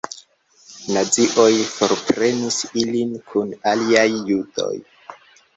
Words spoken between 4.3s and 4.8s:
judoj.